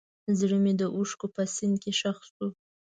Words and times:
زړه 0.39 0.57
مې 0.63 0.73
د 0.81 0.83
اوښکو 0.95 1.27
په 1.35 1.43
سیند 1.55 1.75
کې 1.81 1.91
ښخ 1.99 2.19
شو. 2.29 2.47